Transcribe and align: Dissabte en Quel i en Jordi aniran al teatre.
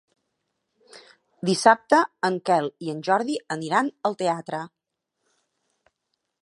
Dissabte 1.49 1.99
en 2.31 2.39
Quel 2.49 2.71
i 2.87 2.91
en 2.95 3.05
Jordi 3.09 3.37
aniran 3.59 3.93
al 4.11 4.19
teatre. 4.25 4.65